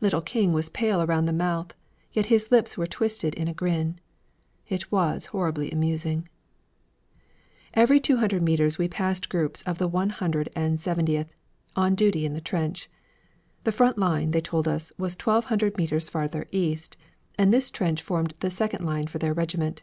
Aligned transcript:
Little 0.00 0.22
King 0.22 0.52
was 0.52 0.70
pale 0.70 1.00
around 1.02 1.26
the 1.26 1.32
mouth, 1.32 1.72
yet 2.12 2.26
his 2.26 2.50
lips 2.50 2.76
were 2.76 2.88
twisted 2.88 3.32
in 3.36 3.46
a 3.46 3.54
grin. 3.54 4.00
It 4.68 4.90
was 4.90 5.26
horribly 5.26 5.70
amusing. 5.70 6.26
Every 7.74 8.00
200 8.00 8.42
metres 8.42 8.76
we 8.76 8.88
passed 8.88 9.28
groups 9.28 9.62
of 9.62 9.78
the 9.78 9.86
One 9.86 10.10
Hundred 10.10 10.48
and 10.56 10.80
Seventieth, 10.80 11.32
on 11.76 11.94
duty 11.94 12.26
in 12.26 12.32
the 12.34 12.40
trench. 12.40 12.90
The 13.62 13.70
front 13.70 13.98
line, 13.98 14.32
they 14.32 14.40
told 14.40 14.66
us, 14.66 14.92
was 14.98 15.14
twelve 15.14 15.44
hundred 15.44 15.78
metres 15.78 16.08
farther 16.08 16.48
east, 16.50 16.96
and 17.38 17.54
this 17.54 17.70
trench 17.70 18.02
formed 18.02 18.34
the 18.40 18.50
second 18.50 18.84
line 18.84 19.06
for 19.06 19.18
their 19.18 19.32
regiment. 19.32 19.82